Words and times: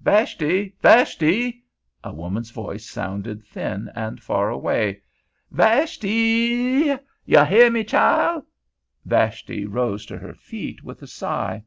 "Vashty! 0.00 0.72
Vashty!" 0.80 1.64
a 2.04 2.12
woman's 2.14 2.52
voice 2.52 2.88
sounded 2.88 3.42
thin 3.44 3.90
and 3.96 4.22
far 4.22 4.48
away. 4.48 5.02
"Vashty 5.50 6.84
y! 6.92 6.98
Yo' 7.24 7.44
heah 7.44 7.70
me, 7.72 7.82
chile?" 7.82 8.42
Vashti 9.04 9.66
rose 9.66 10.06
to 10.06 10.16
her 10.16 10.32
feet 10.36 10.84
with 10.84 11.02
a 11.02 11.08
sigh. 11.08 11.64